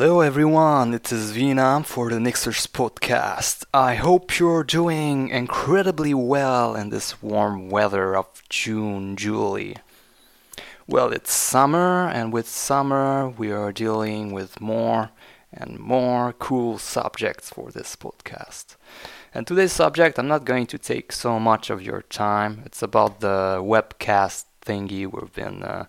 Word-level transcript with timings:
Hello 0.00 0.20
everyone, 0.20 0.94
it 0.94 1.10
is 1.10 1.32
Venam 1.32 1.84
for 1.84 2.08
the 2.08 2.20
Nixers 2.20 2.68
podcast. 2.68 3.64
I 3.74 3.96
hope 3.96 4.38
you're 4.38 4.62
doing 4.62 5.28
incredibly 5.28 6.14
well 6.14 6.76
in 6.76 6.90
this 6.90 7.20
warm 7.20 7.68
weather 7.68 8.16
of 8.16 8.44
June, 8.48 9.16
July. 9.16 9.74
Well, 10.86 11.10
it's 11.12 11.32
summer, 11.32 12.06
and 12.06 12.32
with 12.32 12.46
summer, 12.48 13.28
we 13.28 13.50
are 13.50 13.72
dealing 13.72 14.30
with 14.30 14.60
more 14.60 15.10
and 15.52 15.80
more 15.80 16.32
cool 16.32 16.78
subjects 16.78 17.50
for 17.50 17.72
this 17.72 17.96
podcast. 17.96 18.76
And 19.34 19.48
today's 19.48 19.72
subject, 19.72 20.16
I'm 20.16 20.28
not 20.28 20.44
going 20.44 20.68
to 20.68 20.78
take 20.78 21.10
so 21.10 21.40
much 21.40 21.70
of 21.70 21.82
your 21.82 22.02
time. 22.02 22.62
It's 22.64 22.82
about 22.82 23.18
the 23.18 23.58
webcast 23.60 24.44
thingy 24.64 25.10
we've 25.10 25.34
been 25.34 25.64
uh, 25.64 25.86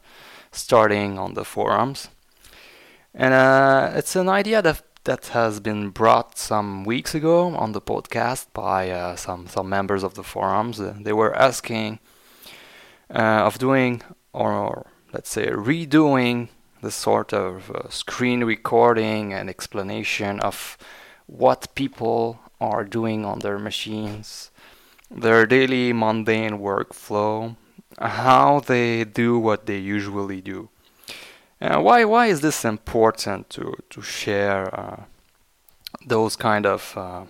starting 0.52 1.20
on 1.20 1.35
the 1.35 1.45
forums. 1.45 2.09
And 3.13 3.34
uh, 3.34 3.91
it's 3.95 4.16
an 4.16 4.30
idea 4.30 4.62
that 4.62 4.84
that 5.05 5.27
has 5.27 5.59
been 5.59 5.90
brought 5.90 6.38
some 6.38 6.84
weeks 6.84 7.16
ago 7.16 7.55
on 7.55 7.72
the 7.72 7.81
podcast 7.81 8.48
by 8.54 8.90
uh, 8.90 9.16
some 9.16 9.48
some 9.48 9.70
members 9.70 10.04
of 10.04 10.13
the 10.13 10.23
forums. 10.23 10.80
Uh, 10.80 10.95
they 11.00 11.14
were 11.14 11.36
asking 11.36 12.00
uh, 13.14 13.48
of 13.48 13.58
doing 13.58 14.02
or 14.34 14.86
let's 15.14 15.30
say 15.30 15.48
redoing 15.48 16.50
the 16.81 16.91
sort 16.91 17.34
of 17.34 17.72
uh, 17.72 17.90
screen 17.90 18.44
recording 18.44 19.34
and 19.34 19.50
explanation 19.50 20.39
of 20.41 20.78
what 21.26 21.73
people 21.76 22.39
are 22.62 22.84
doing 22.84 23.26
on 23.26 23.39
their 23.39 23.59
machines, 23.59 24.52
their 25.09 25.45
daily 25.45 25.94
mundane 25.94 26.59
workflow, 26.59 27.55
how 28.00 28.59
they 28.59 29.03
do 29.03 29.38
what 29.38 29.66
they 29.66 29.78
usually 29.78 30.42
do. 30.42 30.70
Uh, 31.61 31.79
why 31.81 32.05
why 32.05 32.27
is 32.27 32.39
this 32.39 32.63
important 32.63 33.49
to 33.49 33.75
to 33.89 34.02
share 34.02 34.73
uh, 34.73 35.03
those 36.05 36.38
kind 36.38 36.65
of 36.65 36.93
uh, 36.95 37.25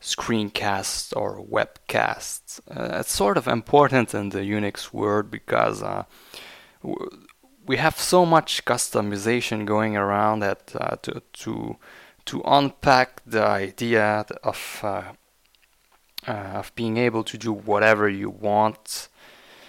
screencasts 0.00 1.12
or 1.14 1.44
webcasts? 1.44 2.60
Uh, 2.70 3.00
it's 3.00 3.12
sort 3.12 3.36
of 3.36 3.46
important 3.46 4.14
in 4.14 4.30
the 4.30 4.40
Unix 4.40 4.92
world 4.92 5.30
because 5.30 5.82
uh, 5.82 6.04
we 7.66 7.76
have 7.76 7.98
so 7.98 8.24
much 8.24 8.64
customization 8.64 9.66
going 9.66 9.98
around 9.98 10.40
that 10.40 10.72
uh, 10.74 10.96
to 11.02 11.22
to 11.34 11.76
to 12.24 12.40
unpack 12.46 13.20
the 13.26 13.44
idea 13.44 14.24
of 14.42 14.82
of 16.26 16.72
being 16.74 16.96
able 16.96 17.24
to 17.24 17.36
do 17.36 17.52
whatever 17.52 18.08
you 18.08 18.30
want 18.30 19.08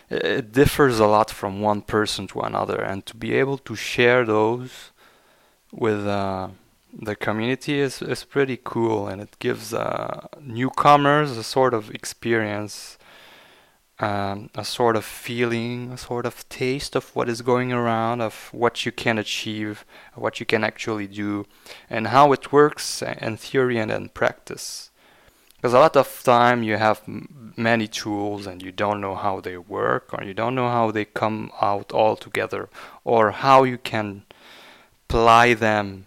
it 0.10 0.52
differs 0.52 1.00
a 1.00 1.08
lot 1.08 1.30
from 1.30 1.62
one 1.62 1.82
person 1.82 2.28
to 2.28 2.42
another, 2.42 2.82
and 2.82 3.06
to 3.06 3.16
be 3.16 3.34
able 3.34 3.58
to 3.60 3.76
share 3.76 4.26
those 4.26 4.92
with 5.72 6.06
uh, 6.06 6.50
the 6.94 7.16
community 7.16 7.80
is 7.80 8.02
is 8.02 8.24
pretty 8.24 8.60
cool, 8.64 9.08
and 9.08 9.22
it 9.22 9.36
gives 9.40 9.74
uh, 9.74 10.28
newcomers 10.40 11.38
a 11.38 11.44
sort 11.44 11.74
of 11.74 11.90
experience, 11.92 12.98
um, 14.00 14.50
a 14.56 14.64
sort 14.64 14.96
of 14.96 15.06
feeling, 15.06 15.92
a 15.92 15.98
sort 15.98 16.26
of 16.26 16.48
taste 16.50 16.96
of 16.96 17.16
what 17.16 17.30
is 17.30 17.42
going 17.42 17.74
around, 17.74 18.22
of 18.22 18.50
what 18.52 18.86
you 18.86 18.92
can 18.92 19.18
achieve, 19.18 19.86
what 20.14 20.40
you 20.40 20.46
can 20.46 20.64
actually 20.64 21.08
do, 21.08 21.46
and 21.90 22.08
how 22.08 22.32
it 22.32 22.52
works 22.52 23.02
in 23.02 23.38
theory 23.38 23.80
and 23.80 23.92
in 23.92 24.10
practice. 24.10 24.92
Because 25.64 25.76
a 25.76 25.80
lot 25.80 25.96
of 25.96 26.24
time 26.24 26.62
you 26.62 26.76
have 26.76 27.02
m- 27.08 27.54
many 27.56 27.88
tools 27.88 28.46
and 28.46 28.62
you 28.62 28.74
don't 28.74 29.00
know 29.00 29.16
how 29.16 29.40
they 29.40 29.58
work 29.58 30.14
or 30.14 30.22
you 30.22 30.34
don't 30.34 30.56
know 30.56 30.68
how 30.68 30.92
they 30.92 31.06
come 31.06 31.54
out 31.62 31.94
all 31.94 32.18
together 32.18 32.68
or 33.06 33.32
how 33.32 33.64
you 33.64 33.78
can 33.78 34.24
ply 35.08 35.54
them 35.54 36.06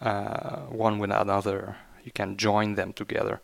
uh, 0.00 0.58
one 0.68 1.00
with 1.00 1.10
another. 1.10 1.74
You 2.04 2.12
can 2.12 2.36
join 2.36 2.76
them 2.76 2.92
together. 2.92 3.40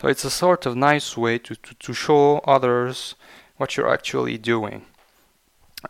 So 0.00 0.08
it's 0.08 0.24
a 0.24 0.30
sort 0.30 0.66
of 0.66 0.74
nice 0.74 1.16
way 1.16 1.38
to, 1.38 1.54
to, 1.54 1.74
to 1.74 1.92
show 1.92 2.38
others 2.38 3.14
what 3.56 3.76
you're 3.76 3.94
actually 3.94 4.36
doing. 4.36 4.84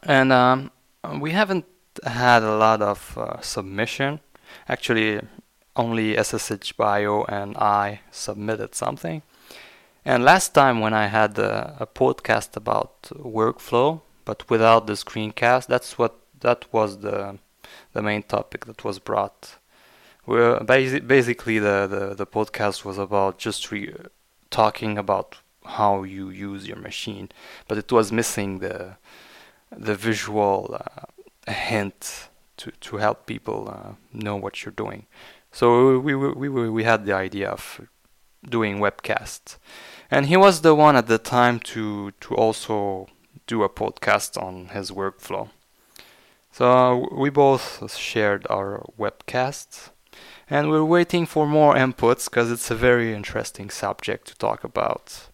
And 0.03 0.31
um, 0.35 0.71
we 1.19 1.31
haven't 1.31 1.65
had 2.05 2.43
a 2.43 2.57
lot 2.57 2.83
of 2.83 3.17
uh, 3.17 3.41
submission. 3.41 4.21
Actually, 4.69 5.23
only 5.81 6.17
SSH 6.17 6.73
Bio 6.73 7.25
and 7.25 7.57
I 7.57 8.01
submitted 8.11 8.75
something. 8.75 9.23
And 10.05 10.25
last 10.25 10.55
time 10.55 10.81
when 10.81 10.95
I 10.95 11.07
had 11.07 11.39
a, 11.39 11.77
a, 11.81 11.87
podcast 11.87 12.57
about 12.57 12.95
workflow, 13.41 14.01
but 14.25 14.49
without 14.51 14.87
the 14.87 14.95
screencast, 14.95 15.67
that's 15.67 15.99
what 15.99 16.15
that 16.41 16.61
was 16.73 16.91
the 17.07 17.39
the 17.95 18.03
main 18.03 18.23
topic 18.23 18.61
that 18.67 18.85
was 18.85 18.99
brought. 18.99 19.41
Where 20.25 20.59
basi- 20.61 21.07
basically 21.07 21.59
the, 21.59 21.87
the, 21.95 22.15
the 22.15 22.27
podcast 22.27 22.85
was 22.85 22.99
about 22.99 23.39
just 23.39 23.71
re- 23.71 23.95
talking 24.51 24.99
about 24.99 25.29
how 25.65 26.03
you 26.03 26.31
use 26.31 26.67
your 26.69 26.81
machine, 26.89 27.29
but 27.69 27.79
it 27.79 27.91
was 27.93 28.13
missing 28.21 28.51
the 28.65 28.97
the 29.89 29.95
visual 29.95 30.57
uh, 30.81 31.53
hint 31.53 32.29
to 32.59 32.71
to 32.87 32.97
help 32.97 33.19
people 33.27 33.61
uh, 33.77 33.93
know 34.13 34.37
what 34.37 34.55
you're 34.65 34.81
doing. 34.85 35.03
So 35.53 35.99
we 35.99 36.15
we 36.15 36.49
we 36.49 36.71
we 36.71 36.85
had 36.85 37.05
the 37.05 37.15
idea 37.15 37.51
of 37.51 37.81
doing 38.49 38.79
webcasts, 38.79 39.57
and 40.11 40.27
he 40.27 40.37
was 40.37 40.61
the 40.61 40.75
one 40.75 40.97
at 40.97 41.07
the 41.07 41.19
time 41.19 41.61
to 41.61 42.13
to 42.21 42.35
also 42.35 43.09
do 43.47 43.63
a 43.63 43.69
podcast 43.69 44.41
on 44.41 44.69
his 44.69 44.91
workflow. 44.91 45.49
So 46.53 47.09
we 47.13 47.31
both 47.31 47.97
shared 47.97 48.47
our 48.51 48.85
webcasts, 48.99 49.91
and 50.49 50.69
we're 50.69 50.85
waiting 50.85 51.27
for 51.27 51.47
more 51.47 51.75
inputs 51.75 52.29
because 52.29 52.51
it's 52.51 52.71
a 52.71 52.75
very 52.75 53.15
interesting 53.15 53.71
subject 53.71 54.29
to 54.29 54.35
talk 54.37 54.65
about 54.65 55.31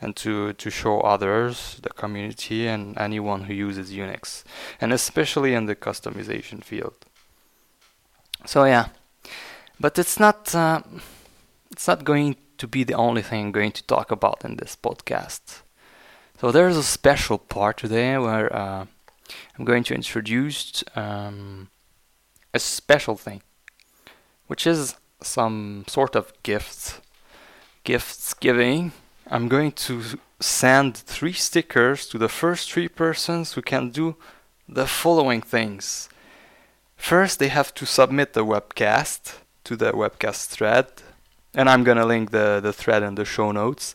and 0.00 0.16
to, 0.16 0.52
to 0.54 0.70
show 0.70 1.00
others, 1.00 1.78
the 1.82 1.90
community, 1.90 2.66
and 2.66 2.96
anyone 2.98 3.44
who 3.44 3.54
uses 3.54 3.92
Unix, 3.92 4.44
and 4.80 4.92
especially 4.92 5.54
in 5.54 5.66
the 5.66 5.76
customization 5.76 6.64
field. 6.64 6.94
So 8.46 8.64
yeah, 8.64 8.88
but 9.80 9.98
it's 9.98 10.20
not 10.20 10.54
uh, 10.54 10.82
it's 11.72 11.88
not 11.88 12.04
going 12.04 12.36
to 12.58 12.68
be 12.68 12.84
the 12.84 12.94
only 12.94 13.22
thing 13.22 13.46
I'm 13.46 13.52
going 13.52 13.72
to 13.72 13.82
talk 13.84 14.10
about 14.10 14.44
in 14.44 14.56
this 14.56 14.76
podcast. 14.76 15.62
So 16.38 16.52
there's 16.52 16.76
a 16.76 16.82
special 16.82 17.38
part 17.38 17.78
today 17.78 18.18
where 18.18 18.54
uh, 18.54 18.84
I'm 19.58 19.64
going 19.64 19.84
to 19.84 19.94
introduce 19.94 20.84
um, 20.94 21.68
a 22.52 22.58
special 22.58 23.16
thing, 23.16 23.42
which 24.46 24.66
is 24.66 24.96
some 25.22 25.84
sort 25.86 26.14
of 26.14 26.32
gifts, 26.42 27.00
gifts 27.84 28.34
giving. 28.34 28.92
I'm 29.30 29.48
going 29.48 29.72
to 29.72 30.02
send 30.40 30.96
three 30.96 31.32
stickers 31.32 32.06
to 32.08 32.18
the 32.18 32.28
first 32.28 32.72
three 32.72 32.88
persons 32.88 33.52
who 33.52 33.62
can 33.62 33.90
do 33.90 34.16
the 34.68 34.86
following 34.86 35.40
things. 35.40 36.08
First, 36.96 37.38
they 37.38 37.48
have 37.48 37.72
to 37.74 37.86
submit 37.86 38.32
the 38.32 38.44
webcast 38.44 39.40
to 39.64 39.76
the 39.76 39.92
webcast 39.92 40.48
thread, 40.48 40.86
and 41.54 41.68
I'm 41.68 41.84
gonna 41.84 42.06
link 42.06 42.30
the, 42.30 42.60
the 42.62 42.72
thread 42.72 43.02
in 43.02 43.14
the 43.14 43.24
show 43.24 43.52
notes. 43.52 43.94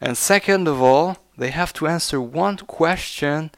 And 0.00 0.16
second 0.16 0.66
of 0.66 0.80
all, 0.80 1.18
they 1.36 1.50
have 1.50 1.72
to 1.74 1.86
answer 1.86 2.20
one 2.20 2.56
question 2.58 3.50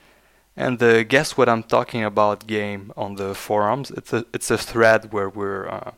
and 0.56 0.78
the 0.78 1.04
guess 1.04 1.36
what 1.36 1.48
I'm 1.48 1.62
talking 1.62 2.04
about 2.04 2.46
game 2.46 2.92
on 2.96 3.14
the 3.16 3.34
forums. 3.34 3.90
It's 3.90 4.12
a 4.12 4.26
it's 4.34 4.50
a 4.50 4.58
thread 4.58 5.12
where 5.12 5.28
we're 5.28 5.68
uh, 5.68 5.92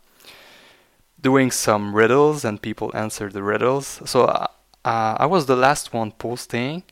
doing 1.21 1.51
some 1.51 1.95
riddles 1.95 2.45
and 2.45 2.61
people 2.61 2.91
answer 2.95 3.29
the 3.31 3.43
riddles. 3.43 4.01
So 4.05 4.25
uh, 4.25 4.47
uh, 4.85 5.17
I 5.19 5.27
was 5.27 5.47
the 5.47 5.57
last 5.57 5.93
one 5.93 6.13
posting, 6.13 6.85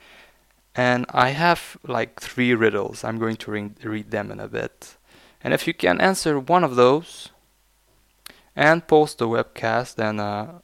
and 0.74 1.06
I 1.10 1.30
have 1.30 1.76
like 1.86 2.20
three 2.20 2.54
riddles. 2.54 3.04
I'm 3.04 3.18
going 3.18 3.36
to 3.36 3.50
re- 3.50 3.70
read 3.84 4.10
them 4.10 4.30
in 4.30 4.40
a 4.40 4.48
bit. 4.48 4.96
And 5.44 5.52
if 5.52 5.66
you 5.66 5.74
can 5.74 6.00
answer 6.00 6.38
one 6.38 6.64
of 6.64 6.76
those, 6.76 7.30
and 8.54 8.86
post 8.86 9.18
the 9.18 9.28
webcast, 9.28 9.96
then 9.96 10.20
uh, 10.20 10.60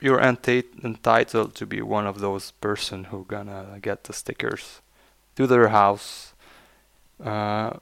you're 0.00 0.20
ent- 0.20 0.48
entitled 0.48 1.54
to 1.54 1.66
be 1.66 1.82
one 1.82 2.06
of 2.06 2.20
those 2.20 2.50
person 2.52 3.04
who 3.04 3.24
gonna 3.28 3.78
get 3.80 4.04
the 4.04 4.12
stickers 4.12 4.80
to 5.36 5.46
their 5.46 5.68
house, 5.68 6.34
uh, 7.24 7.74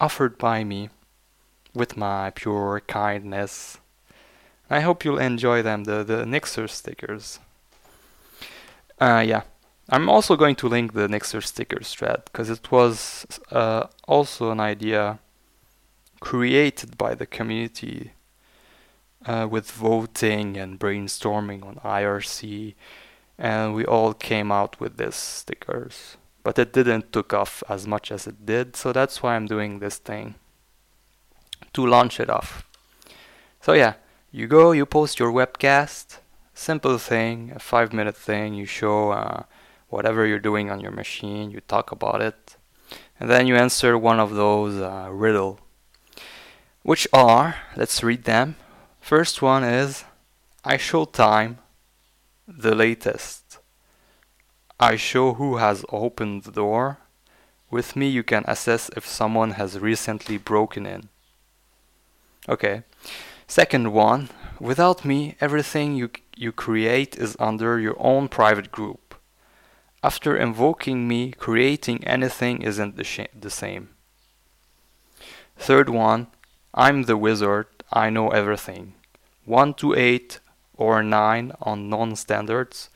offered 0.00 0.38
by 0.38 0.64
me 0.64 0.90
with 1.74 1.96
my 1.96 2.30
pure 2.30 2.82
kindness. 2.86 3.78
I 4.70 4.80
hope 4.80 5.04
you'll 5.04 5.18
enjoy 5.18 5.62
them, 5.62 5.84
the 5.84 6.02
the 6.02 6.24
Nixer 6.24 6.68
stickers. 6.68 7.38
Uh, 9.00 9.24
yeah. 9.26 9.42
I'm 9.88 10.08
also 10.08 10.36
going 10.36 10.54
to 10.56 10.68
link 10.68 10.94
the 10.94 11.08
Nixer 11.08 11.40
stickers 11.40 11.92
thread 11.92 12.22
because 12.26 12.48
it 12.48 12.70
was 12.70 13.26
uh, 13.50 13.88
also 14.06 14.50
an 14.50 14.60
idea 14.60 15.18
created 16.22 16.96
by 16.96 17.16
the 17.16 17.26
community 17.26 18.12
uh, 19.26 19.46
with 19.50 19.72
voting 19.72 20.56
and 20.56 20.78
brainstorming 20.78 21.66
on 21.66 21.74
IRC, 21.84 22.74
and 23.36 23.74
we 23.74 23.84
all 23.84 24.14
came 24.14 24.52
out 24.52 24.78
with 24.78 24.98
these 24.98 25.16
stickers. 25.16 26.16
But 26.44 26.60
it 26.60 26.72
didn't 26.72 27.12
took 27.12 27.34
off 27.34 27.64
as 27.68 27.88
much 27.88 28.12
as 28.12 28.28
it 28.28 28.46
did, 28.46 28.76
so 28.76 28.92
that's 28.92 29.20
why 29.20 29.34
I'm 29.34 29.46
doing 29.46 29.80
this 29.80 29.98
thing 29.98 30.36
to 31.72 31.84
launch 31.84 32.20
it 32.20 32.30
off. 32.30 32.68
So 33.60 33.72
yeah, 33.72 33.94
you 34.30 34.46
go, 34.46 34.70
you 34.70 34.86
post 34.86 35.18
your 35.18 35.32
webcast, 35.32 36.18
simple 36.54 36.98
thing, 36.98 37.52
a 37.54 37.58
five 37.58 37.92
minute 37.92 38.16
thing. 38.16 38.54
You 38.54 38.66
show 38.66 39.10
uh, 39.10 39.42
whatever 39.88 40.24
you're 40.24 40.38
doing 40.50 40.70
on 40.70 40.78
your 40.78 40.92
machine, 40.92 41.50
you 41.50 41.60
talk 41.60 41.90
about 41.90 42.22
it, 42.22 42.56
and 43.18 43.28
then 43.28 43.48
you 43.48 43.56
answer 43.56 43.98
one 43.98 44.20
of 44.20 44.34
those 44.34 44.80
uh, 44.80 45.08
riddle, 45.10 45.58
which 46.82 47.06
are 47.12 47.56
let's 47.76 48.02
read 48.02 48.24
them. 48.24 48.56
First 49.00 49.42
one 49.42 49.64
is 49.64 50.04
I 50.64 50.76
show 50.76 51.04
time, 51.04 51.58
the 52.46 52.74
latest. 52.74 53.58
I 54.78 54.96
show 54.96 55.34
who 55.34 55.56
has 55.56 55.84
opened 55.90 56.44
the 56.44 56.52
door. 56.52 56.98
With 57.70 57.96
me, 57.96 58.08
you 58.08 58.22
can 58.22 58.44
assess 58.46 58.90
if 58.96 59.06
someone 59.06 59.52
has 59.52 59.78
recently 59.78 60.38
broken 60.38 60.86
in. 60.86 61.08
Okay. 62.48 62.82
Second 63.46 63.92
one, 63.92 64.28
without 64.60 65.04
me, 65.04 65.36
everything 65.40 65.94
you, 65.94 66.10
you 66.36 66.52
create 66.52 67.16
is 67.16 67.36
under 67.38 67.78
your 67.78 67.96
own 67.98 68.28
private 68.28 68.72
group. 68.72 69.14
After 70.02 70.36
invoking 70.36 71.06
me, 71.06 71.32
creating 71.32 72.04
anything 72.04 72.62
isn't 72.62 72.96
the, 72.96 73.28
the 73.38 73.50
same. 73.50 73.90
Third 75.56 75.88
one, 75.88 76.26
I'm 76.74 77.02
the 77.04 77.16
wizard, 77.16 77.66
I 77.92 78.10
know 78.10 78.30
everything. 78.30 78.94
1 79.44 79.74
to 79.74 79.94
8 79.94 80.40
or 80.76 81.02
9 81.02 81.52
on 81.60 81.88
non 81.90 82.16
standards. 82.16 82.88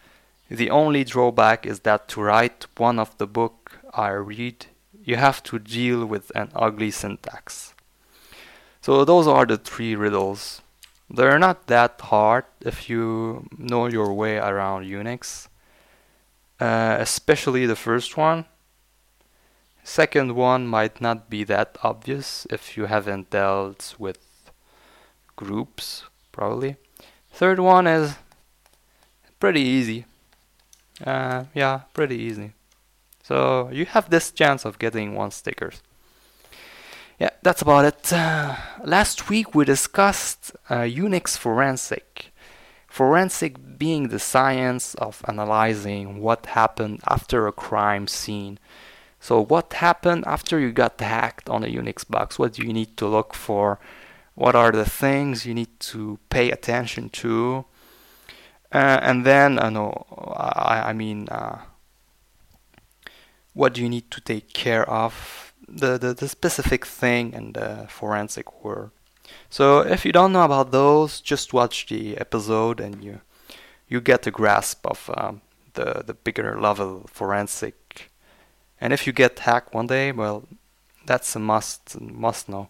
The 0.48 0.70
only 0.70 1.04
drawback 1.04 1.66
is 1.66 1.80
that 1.80 2.08
to 2.08 2.22
write 2.22 2.66
one 2.76 2.98
of 2.98 3.16
the 3.18 3.26
book 3.26 3.80
I 3.92 4.10
read, 4.10 4.66
you 5.04 5.16
have 5.16 5.42
to 5.44 5.58
deal 5.58 6.06
with 6.06 6.30
an 6.34 6.50
ugly 6.54 6.90
syntax. 6.90 7.74
So 8.80 9.04
those 9.04 9.26
are 9.26 9.44
the 9.44 9.56
three 9.56 9.96
riddles. 9.96 10.62
They're 11.10 11.38
not 11.38 11.66
that 11.66 12.00
hard 12.00 12.44
if 12.60 12.88
you 12.88 13.48
know 13.58 13.86
your 13.86 14.12
way 14.12 14.36
around 14.36 14.84
Unix. 14.86 15.48
Uh, 16.58 16.96
especially 17.00 17.66
the 17.66 17.76
first 17.76 18.16
one. 18.16 18.46
Second 19.86 20.34
one 20.34 20.66
might 20.66 21.00
not 21.00 21.30
be 21.30 21.44
that 21.44 21.78
obvious 21.82 22.46
if 22.50 22.76
you 22.76 22.86
haven't 22.86 23.30
dealt 23.30 23.94
with 23.98 24.18
groups, 25.36 26.04
probably. 26.32 26.76
Third 27.32 27.60
one 27.60 27.86
is 27.86 28.16
pretty 29.38 29.60
easy. 29.62 30.04
Uh, 31.04 31.44
yeah, 31.54 31.80
pretty 31.94 32.16
easy. 32.16 32.52
So 33.22 33.70
you 33.72 33.86
have 33.86 34.10
this 34.10 34.30
chance 34.30 34.64
of 34.64 34.78
getting 34.78 35.14
one 35.14 35.30
stickers 35.30 35.80
yeah, 37.18 37.30
that's 37.42 37.62
about 37.62 37.84
it. 37.86 38.12
Uh, 38.12 38.56
last 38.84 39.28
week 39.28 39.54
we 39.54 39.64
discussed 39.64 40.52
uh, 40.68 40.80
Unix 40.80 41.36
forensic. 41.36 42.32
Forensic 42.86 43.78
being 43.78 44.08
the 44.08 44.18
science 44.18 44.94
of 44.96 45.22
analyzing 45.26 46.20
what 46.20 46.46
happened 46.46 47.00
after 47.08 47.46
a 47.46 47.52
crime 47.52 48.06
scene. 48.06 48.58
So, 49.26 49.40
what 49.40 49.72
happened 49.72 50.24
after 50.26 50.60
you 50.60 50.70
got 50.72 51.00
hacked 51.00 51.48
on 51.48 51.64
a 51.64 51.66
Unix 51.66 52.08
box? 52.08 52.38
What 52.38 52.52
do 52.54 52.62
you 52.62 52.72
need 52.72 52.96
to 52.98 53.06
look 53.06 53.34
for? 53.34 53.78
What 54.34 54.54
are 54.54 54.70
the 54.70 54.88
things 54.88 55.46
you 55.46 55.54
need 55.54 55.80
to 55.92 56.18
pay 56.30 56.50
attention 56.50 57.08
to? 57.20 57.64
Uh, 58.72 58.98
and 59.08 59.24
then, 59.24 59.58
uh, 59.58 59.70
no, 59.70 60.06
I, 60.36 60.90
I 60.90 60.92
mean, 60.92 61.28
uh, 61.28 61.58
what 63.54 63.74
do 63.74 63.82
you 63.82 63.88
need 63.88 64.10
to 64.10 64.20
take 64.20 64.52
care 64.52 64.88
of? 64.88 65.46
the, 65.68 65.98
the, 65.98 66.14
the 66.14 66.28
specific 66.28 66.86
thing 66.86 67.34
and 67.34 67.54
the 67.54 67.86
forensic 67.88 68.64
word. 68.64 68.90
So 69.50 69.80
if 69.80 70.04
you 70.04 70.12
don't 70.12 70.32
know 70.32 70.44
about 70.44 70.70
those, 70.70 71.20
just 71.20 71.52
watch 71.52 71.86
the 71.86 72.16
episode 72.18 72.80
and 72.80 73.02
you 73.02 73.20
you 73.88 74.00
get 74.00 74.26
a 74.26 74.30
grasp 74.30 74.84
of 74.86 75.10
um, 75.16 75.42
the 75.74 76.02
the 76.06 76.14
bigger 76.14 76.60
level 76.60 77.06
forensic. 77.08 77.74
And 78.80 78.92
if 78.92 79.06
you 79.06 79.12
get 79.12 79.38
hacked 79.38 79.74
one 79.74 79.86
day, 79.86 80.12
well, 80.12 80.44
that's 81.06 81.34
a 81.36 81.38
must 81.38 82.00
must 82.00 82.48
know. 82.48 82.68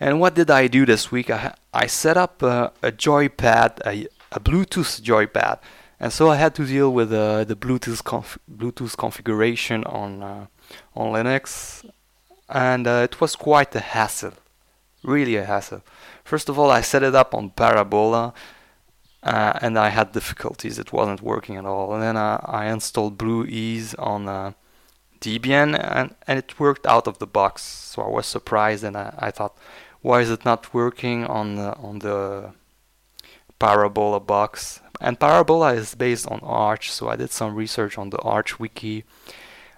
And 0.00 0.20
what 0.20 0.34
did 0.34 0.50
I 0.50 0.66
do 0.66 0.84
this 0.84 1.12
week? 1.12 1.30
I 1.30 1.54
I 1.72 1.86
set 1.86 2.16
up 2.16 2.42
a, 2.42 2.72
a 2.82 2.90
joypad, 2.90 3.80
a, 3.86 4.08
a 4.32 4.40
Bluetooth 4.40 5.00
joypad, 5.00 5.58
and 6.00 6.12
so 6.12 6.30
I 6.30 6.36
had 6.36 6.54
to 6.56 6.66
deal 6.66 6.92
with 6.92 7.12
uh, 7.12 7.44
the 7.44 7.56
Bluetooth 7.56 8.02
conf- 8.02 8.38
Bluetooth 8.50 8.96
configuration 8.96 9.84
on 9.84 10.22
uh, 10.22 10.46
on 10.94 11.12
Linux, 11.12 11.84
and 12.48 12.86
uh, 12.86 13.02
it 13.04 13.20
was 13.20 13.36
quite 13.36 13.74
a 13.76 13.80
hassle, 13.80 14.34
really 15.02 15.36
a 15.36 15.44
hassle. 15.44 15.82
First 16.24 16.48
of 16.48 16.58
all, 16.58 16.70
I 16.70 16.80
set 16.80 17.02
it 17.02 17.14
up 17.14 17.34
on 17.34 17.50
Parabola, 17.50 18.34
uh, 19.22 19.52
and 19.62 19.78
I 19.78 19.90
had 19.90 20.12
difficulties. 20.12 20.78
It 20.78 20.92
wasn't 20.92 21.22
working 21.22 21.56
at 21.56 21.64
all. 21.64 21.94
And 21.94 22.02
then 22.02 22.16
uh, 22.16 22.40
I 22.44 22.66
installed 22.66 23.18
BlueZ 23.18 23.94
on 23.98 24.28
uh, 24.28 24.52
Debian, 25.24 25.70
and, 25.98 26.14
and 26.26 26.38
it 26.38 26.58
worked 26.60 26.86
out 26.86 27.06
of 27.06 27.18
the 27.18 27.26
box. 27.26 27.62
So 27.62 28.02
I 28.02 28.08
was 28.08 28.26
surprised, 28.26 28.84
and 28.84 28.96
I, 28.96 29.14
I 29.18 29.30
thought, 29.30 29.56
why 30.02 30.20
is 30.20 30.30
it 30.30 30.44
not 30.44 30.74
working 30.74 31.24
on 31.26 31.56
the, 31.56 31.74
on 31.76 32.00
the 32.00 32.52
Parabola 33.58 34.20
box? 34.20 34.80
And 35.00 35.18
Parabola 35.18 35.74
is 35.74 35.94
based 35.94 36.26
on 36.28 36.40
Arch, 36.42 36.90
so 36.90 37.08
I 37.08 37.16
did 37.16 37.30
some 37.30 37.54
research 37.54 37.98
on 37.98 38.10
the 38.10 38.18
Arch 38.18 38.60
wiki 38.60 39.04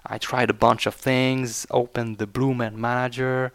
I 0.09 0.17
tried 0.17 0.49
a 0.49 0.53
bunch 0.53 0.85
of 0.85 0.95
things, 0.95 1.67
opened 1.69 2.17
the 2.17 2.27
Blueman 2.27 2.75
Manager, 2.75 3.51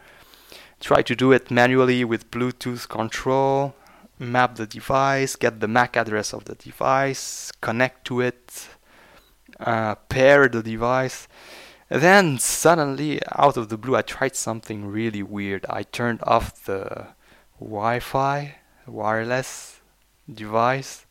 tried 0.79 1.07
to 1.07 1.15
do 1.15 1.31
it 1.31 1.49
manually 1.49 2.05
with 2.05 2.29
Bluetooth 2.29 2.87
control, 2.87 3.73
map 4.19 4.55
the 4.55 4.67
device, 4.67 5.35
get 5.35 5.59
the 5.59 5.67
MAC 5.67 5.97
address 5.97 6.31
of 6.31 6.45
the 6.45 6.53
device, 6.53 7.51
connect 7.59 8.05
to 8.05 8.21
it, 8.21 8.67
uh, 9.59 9.95
pair 9.95 10.47
the 10.47 10.61
device. 10.61 11.27
Then 11.89 12.39
suddenly, 12.39 13.19
out 13.31 13.57
of 13.57 13.69
the 13.69 13.77
blue, 13.77 13.95
I 13.95 14.01
tried 14.01 14.35
something 14.35 14.87
really 14.87 15.23
weird. 15.23 15.65
I 15.69 15.83
turned 15.83 16.21
off 16.23 16.65
the 16.65 17.07
Wi-Fi 17.59 18.55
wireless 18.87 19.79
device, 20.31 21.05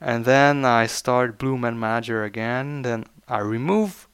and 0.00 0.24
then 0.24 0.64
I 0.64 0.86
start 0.86 1.38
Blueman 1.38 1.76
Manager 1.76 2.24
again. 2.24 2.82
Then 2.82 3.04
I 3.28 3.38
remove 3.38 4.08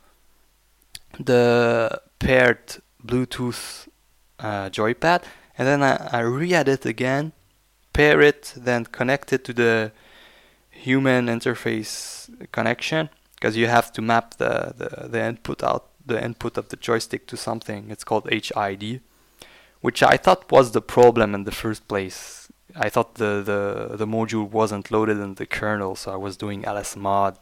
the 1.18 2.00
paired 2.18 2.82
Bluetooth 3.04 3.88
uh, 4.38 4.68
joypad 4.70 5.22
and 5.58 5.66
then 5.66 5.82
I, 5.82 6.08
I 6.12 6.20
re-add 6.20 6.68
it 6.68 6.84
again, 6.84 7.32
pair 7.92 8.20
it, 8.20 8.52
then 8.56 8.84
connect 8.84 9.32
it 9.32 9.44
to 9.44 9.52
the 9.52 9.92
human 10.70 11.26
interface 11.26 12.28
connection 12.52 13.08
because 13.36 13.56
you 13.56 13.68
have 13.68 13.92
to 13.92 14.02
map 14.02 14.36
the, 14.38 14.74
the, 14.76 15.08
the 15.08 15.22
input 15.22 15.62
out 15.62 15.88
the 16.04 16.22
input 16.22 16.56
of 16.56 16.68
the 16.68 16.76
joystick 16.76 17.26
to 17.26 17.36
something. 17.36 17.90
It's 17.90 18.04
called 18.04 18.28
HID, 18.30 19.00
which 19.80 20.02
I 20.02 20.16
thought 20.16 20.52
was 20.52 20.70
the 20.70 20.80
problem 20.80 21.34
in 21.34 21.42
the 21.44 21.50
first 21.50 21.88
place 21.88 22.46
I 22.78 22.90
thought 22.90 23.14
the, 23.14 23.42
the, 23.42 23.96
the 23.96 24.06
module 24.06 24.48
wasn't 24.48 24.90
loaded 24.90 25.18
in 25.18 25.34
the 25.34 25.46
kernel, 25.46 25.96
so 25.96 26.12
I 26.12 26.16
was 26.16 26.36
doing 26.36 26.62
lsmod, 26.62 27.36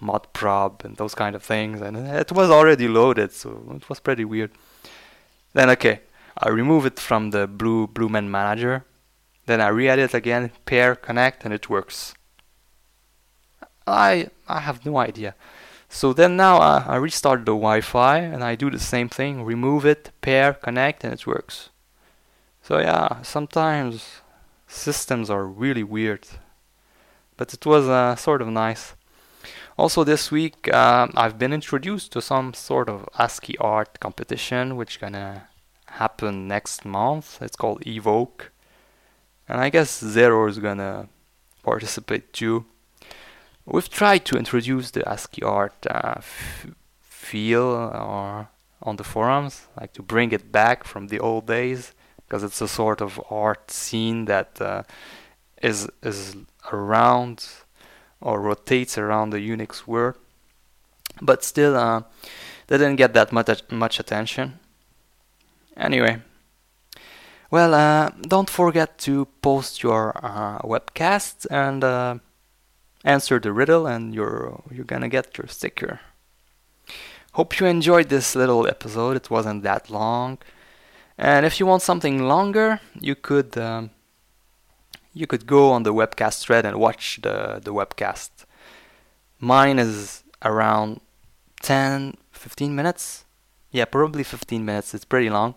modprobe, 0.00 0.84
and 0.84 0.96
those 0.96 1.14
kind 1.14 1.34
of 1.34 1.42
things, 1.42 1.80
and 1.80 1.96
it 1.96 2.30
was 2.30 2.50
already 2.50 2.86
loaded, 2.86 3.32
so 3.32 3.74
it 3.74 3.88
was 3.88 4.00
pretty 4.00 4.24
weird. 4.24 4.52
Then 5.54 5.70
okay, 5.70 6.00
I 6.38 6.50
remove 6.50 6.86
it 6.86 7.00
from 7.00 7.30
the 7.30 7.46
blue 7.46 7.88
Blueman 7.88 8.28
manager, 8.28 8.84
then 9.46 9.60
I 9.60 9.68
re-add 9.68 9.98
it 9.98 10.14
again, 10.14 10.52
pair, 10.66 10.94
connect, 10.94 11.44
and 11.44 11.52
it 11.52 11.68
works. 11.68 12.14
I 13.86 14.28
I 14.48 14.60
have 14.60 14.84
no 14.84 14.98
idea. 14.98 15.34
So 15.88 16.12
then 16.12 16.36
now 16.36 16.58
I, 16.58 16.84
I 16.86 16.96
restart 16.96 17.40
the 17.40 17.52
Wi-Fi 17.52 18.18
and 18.18 18.42
I 18.42 18.54
do 18.56 18.70
the 18.70 18.78
same 18.78 19.08
thing, 19.08 19.44
remove 19.44 19.86
it, 19.86 20.10
pair, 20.20 20.52
connect, 20.52 21.04
and 21.04 21.12
it 21.12 21.26
works. 21.26 21.70
So 22.62 22.78
yeah, 22.78 23.22
sometimes 23.22 24.20
systems 24.66 25.30
are 25.30 25.46
really 25.46 25.84
weird. 25.84 26.26
But 27.36 27.54
it 27.54 27.64
was 27.64 27.88
uh, 27.88 28.16
sort 28.16 28.42
of 28.42 28.48
nice. 28.48 28.94
Also, 29.78 30.04
this 30.04 30.30
week 30.30 30.68
uh, 30.72 31.06
I've 31.14 31.38
been 31.38 31.52
introduced 31.52 32.10
to 32.12 32.22
some 32.22 32.54
sort 32.54 32.88
of 32.88 33.08
ASCII 33.18 33.56
art 33.58 34.00
competition, 34.00 34.76
which 34.76 35.00
gonna 35.00 35.48
happen 35.86 36.48
next 36.48 36.84
month. 36.84 37.38
It's 37.42 37.56
called 37.56 37.86
Evoke, 37.86 38.52
and 39.48 39.60
I 39.60 39.68
guess 39.68 40.02
xero 40.02 40.48
is 40.48 40.58
gonna 40.58 41.08
participate 41.62 42.32
too. 42.32 42.64
We've 43.66 43.90
tried 43.90 44.24
to 44.26 44.38
introduce 44.38 44.92
the 44.92 45.06
ASCII 45.08 45.42
art 45.42 45.86
uh, 45.90 46.20
feel 47.02 47.64
or 47.64 48.48
on 48.80 48.96
the 48.96 49.04
forums, 49.04 49.66
like 49.80 49.92
to 49.94 50.02
bring 50.02 50.30
it 50.30 50.52
back 50.52 50.84
from 50.84 51.08
the 51.08 51.18
old 51.18 51.46
days 51.46 51.92
because 52.16 52.44
it's 52.44 52.60
a 52.60 52.68
sort 52.68 53.00
of 53.00 53.20
art 53.28 53.70
scene 53.70 54.26
that 54.26 54.60
uh, 54.60 54.82
is 55.62 55.88
is 56.02 56.36
around 56.72 57.48
or 58.20 58.40
rotates 58.40 58.96
around 58.96 59.30
the 59.30 59.38
Unix 59.38 59.86
world, 59.86 60.16
but 61.20 61.42
still 61.42 61.76
uh, 61.76 62.02
they 62.68 62.78
didn't 62.78 62.96
get 62.96 63.14
that 63.14 63.32
much 63.32 63.62
much 63.70 63.98
attention. 63.98 64.60
Anyway, 65.76 66.20
Well, 67.50 67.74
uh, 67.74 68.10
don't 68.22 68.50
forget 68.50 68.98
to 68.98 69.26
post 69.40 69.82
your 69.82 70.12
uh, 70.22 70.58
webcast 70.60 71.46
and 71.50 71.84
uh, 71.84 72.18
answer 73.06 73.38
the 73.38 73.52
riddle, 73.52 73.86
and 73.86 74.14
you're 74.14 74.62
you're 74.70 74.84
gonna 74.84 75.08
get 75.08 75.38
your 75.38 75.46
sticker. 75.46 76.00
Hope 77.32 77.58
you 77.60 77.66
enjoyed 77.66 78.08
this 78.08 78.34
little 78.34 78.66
episode. 78.66 79.16
It 79.16 79.30
wasn't 79.30 79.62
that 79.62 79.88
long, 79.88 80.38
and 81.16 81.46
if 81.46 81.58
you 81.58 81.66
want 81.66 81.82
something 81.82 82.24
longer, 82.24 82.80
you 83.00 83.14
could 83.14 83.56
um, 83.56 83.90
you 85.14 85.26
could 85.26 85.46
go 85.46 85.70
on 85.70 85.84
the 85.84 85.94
webcast 85.94 86.44
thread 86.44 86.66
and 86.66 86.76
watch 86.78 87.20
the 87.22 87.60
the 87.62 87.72
webcast. 87.72 88.30
Mine 89.38 89.78
is 89.78 90.24
around 90.42 91.00
10 91.62 92.16
15 92.32 92.74
minutes. 92.74 93.24
Yeah, 93.70 93.84
probably 93.86 94.22
15 94.22 94.64
minutes. 94.64 94.94
It's 94.94 95.04
pretty 95.04 95.30
long. 95.30 95.54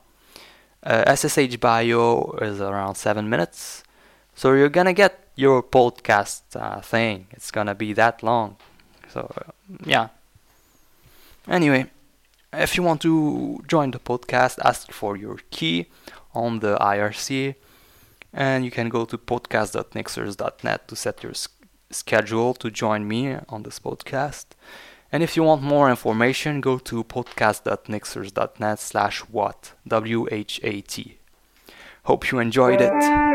Uh, 0.83 1.15
SSH 1.15 1.57
bio 1.59 2.37
is 2.41 2.59
around 2.61 2.95
7 2.95 3.29
minutes. 3.29 3.83
So 4.33 4.53
you're 4.53 4.69
gonna 4.69 4.93
get 4.93 5.28
your 5.39 5.63
podcast 5.63 6.41
uh, 6.55 6.81
thing. 6.81 7.27
It's 7.31 7.49
gonna 7.49 7.73
be 7.73 7.93
that 7.93 8.21
long. 8.21 8.57
So, 9.07 9.31
uh, 9.37 9.51
yeah. 9.85 10.09
Anyway, 11.47 11.89
if 12.51 12.75
you 12.75 12.83
want 12.83 13.01
to 13.01 13.63
join 13.67 13.91
the 13.91 13.99
podcast, 13.99 14.59
ask 14.63 14.91
for 14.91 15.15
your 15.15 15.37
key 15.49 15.87
on 16.33 16.59
the 16.59 16.77
IRC. 16.77 17.55
And 18.33 18.65
you 18.65 18.69
can 18.69 18.89
go 18.89 19.05
to 19.05 19.17
podcast.nixers.net 19.17 20.87
to 20.87 20.95
set 20.95 21.23
your 21.23 21.33
schedule 21.89 22.53
to 22.55 22.69
join 22.69 23.07
me 23.07 23.37
on 23.47 23.63
this 23.63 23.79
podcast. 23.79 24.45
And 25.11 25.23
if 25.23 25.35
you 25.35 25.43
want 25.43 25.63
more 25.63 25.89
information, 25.89 26.61
go 26.61 26.77
to 26.77 27.03
podcast.nixers.net 27.03 28.79
slash 28.79 29.21
what, 29.21 29.73
W-H-A-T. 29.87 31.17
Hope 32.03 32.31
you 32.31 32.39
enjoyed 32.39 32.81
it. 32.81 33.28